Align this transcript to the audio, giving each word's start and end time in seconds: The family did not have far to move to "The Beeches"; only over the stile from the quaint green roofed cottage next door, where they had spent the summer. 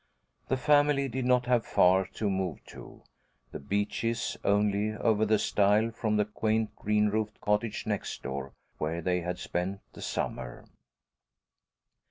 The 0.47 0.57
family 0.57 1.07
did 1.07 1.25
not 1.25 1.45
have 1.45 1.63
far 1.63 2.07
to 2.15 2.27
move 2.27 2.65
to 2.69 3.03
"The 3.51 3.59
Beeches"; 3.59 4.35
only 4.43 4.93
over 4.95 5.27
the 5.27 5.37
stile 5.37 5.91
from 5.91 6.17
the 6.17 6.25
quaint 6.25 6.75
green 6.75 7.09
roofed 7.09 7.39
cottage 7.39 7.85
next 7.85 8.23
door, 8.23 8.53
where 8.79 9.03
they 9.03 9.21
had 9.21 9.37
spent 9.37 9.79
the 9.93 10.01
summer. 10.01 10.65